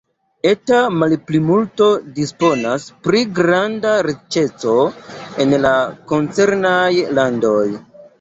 Eta 0.51 0.77
malplimulto 1.01 1.89
disponas 2.15 2.87
pri 3.07 3.21
granda 3.39 3.91
riĉeco 4.07 4.73
en 5.45 5.53
la 5.67 5.75
koncernaj 6.13 6.89
landoj. 7.19 7.63